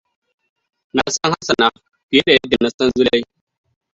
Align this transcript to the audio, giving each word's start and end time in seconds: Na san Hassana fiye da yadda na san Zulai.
Na 0.95 1.03
san 1.15 1.31
Hassana 1.33 1.67
fiye 2.07 2.21
da 2.25 2.31
yadda 2.33 2.57
na 2.61 2.69
san 2.77 2.91
Zulai. 2.97 3.23